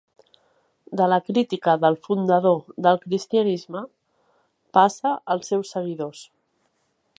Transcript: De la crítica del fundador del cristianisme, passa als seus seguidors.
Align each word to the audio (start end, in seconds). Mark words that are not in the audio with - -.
De 1.01 1.05
la 1.11 1.19
crítica 1.27 1.75
del 1.83 1.97
fundador 2.07 2.73
del 2.87 2.97
cristianisme, 3.05 3.85
passa 4.79 5.15
als 5.35 5.53
seus 5.53 5.75
seguidors. 5.77 6.27